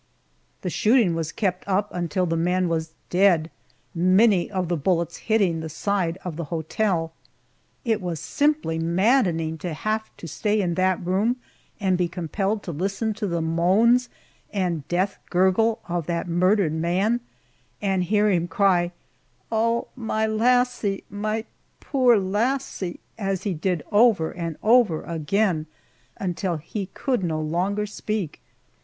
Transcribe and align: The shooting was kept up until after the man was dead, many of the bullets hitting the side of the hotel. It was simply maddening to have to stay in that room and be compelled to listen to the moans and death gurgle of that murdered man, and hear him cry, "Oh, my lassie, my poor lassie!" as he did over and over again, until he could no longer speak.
The 0.63 0.71
shooting 0.71 1.13
was 1.13 1.31
kept 1.31 1.63
up 1.67 1.93
until 1.93 2.23
after 2.23 2.31
the 2.31 2.35
man 2.41 2.67
was 2.67 2.93
dead, 3.11 3.51
many 3.93 4.49
of 4.49 4.67
the 4.67 4.75
bullets 4.75 5.17
hitting 5.17 5.59
the 5.59 5.69
side 5.69 6.17
of 6.25 6.37
the 6.37 6.45
hotel. 6.45 7.13
It 7.85 8.01
was 8.01 8.19
simply 8.19 8.79
maddening 8.79 9.59
to 9.59 9.75
have 9.75 10.09
to 10.17 10.27
stay 10.27 10.59
in 10.59 10.73
that 10.73 11.05
room 11.05 11.35
and 11.79 11.99
be 11.99 12.07
compelled 12.07 12.63
to 12.63 12.71
listen 12.71 13.13
to 13.13 13.27
the 13.27 13.43
moans 13.43 14.09
and 14.51 14.87
death 14.87 15.19
gurgle 15.29 15.81
of 15.87 16.07
that 16.07 16.27
murdered 16.27 16.73
man, 16.73 17.19
and 17.79 18.03
hear 18.05 18.31
him 18.31 18.47
cry, 18.47 18.93
"Oh, 19.51 19.89
my 19.95 20.25
lassie, 20.25 21.03
my 21.11 21.45
poor 21.79 22.17
lassie!" 22.17 22.99
as 23.19 23.43
he 23.43 23.53
did 23.53 23.83
over 23.91 24.31
and 24.31 24.57
over 24.63 25.03
again, 25.03 25.67
until 26.17 26.57
he 26.57 26.87
could 26.95 27.23
no 27.23 27.39
longer 27.39 27.85
speak. 27.85 28.41